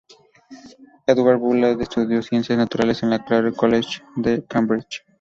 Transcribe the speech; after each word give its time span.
Edward 1.05 1.37
Bullard 1.37 1.79
estudió 1.79 2.23
Ciencias 2.23 2.57
Naturales 2.57 3.03
en 3.03 3.13
el 3.13 3.23
Clare 3.23 3.53
College 3.53 4.01
de 4.15 4.43
Cambridge. 4.47 5.05